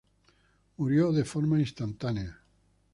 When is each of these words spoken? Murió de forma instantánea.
Murió 0.77 1.11
de 1.11 1.23
forma 1.23 1.59
instantánea. 1.59 2.41